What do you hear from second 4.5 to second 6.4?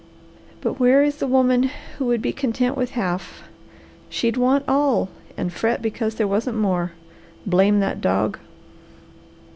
all and fret because there